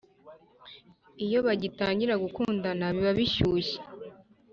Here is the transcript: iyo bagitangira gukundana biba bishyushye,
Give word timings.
iyo 1.25 1.39
bagitangira 1.45 2.13
gukundana 2.23 2.83
biba 2.93 3.11
bishyushye, 3.19 3.77